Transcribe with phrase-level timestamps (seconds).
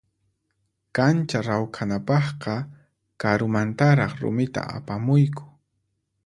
[0.95, 2.55] Kancha rawkhanapaqqa
[3.21, 5.45] karumantaraq rumita apamuyku.